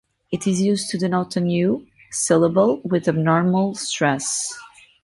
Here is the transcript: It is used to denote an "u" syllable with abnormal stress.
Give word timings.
It 0.31 0.47
is 0.47 0.59
used 0.63 0.89
to 0.89 0.97
denote 0.97 1.35
an 1.35 1.47
"u" 1.51 1.85
syllable 2.09 2.81
with 2.83 3.07
abnormal 3.07 3.75
stress. 3.75 4.57